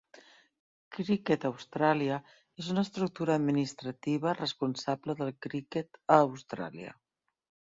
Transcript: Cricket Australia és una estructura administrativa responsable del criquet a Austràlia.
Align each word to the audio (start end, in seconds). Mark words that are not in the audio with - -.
Cricket 0.95 1.43
Australia 1.49 2.15
és 2.63 2.71
una 2.75 2.83
estructura 2.87 3.35
administrativa 3.41 4.33
responsable 4.41 5.17
del 5.21 5.33
criquet 5.47 6.01
a 6.17 6.19
Austràlia. 6.27 6.99